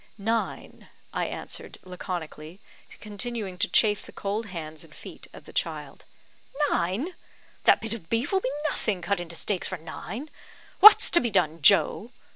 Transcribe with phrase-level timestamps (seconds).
[0.17, 2.59] "Nine," I answered, laconically,
[2.99, 6.05] continuing to chafe the cold hands and feet of the child.
[6.71, 7.13] "Nine!
[7.65, 10.31] That bit of beef will be nothing, cut into steaks for nine.
[10.79, 12.09] What's to be done, Joe?"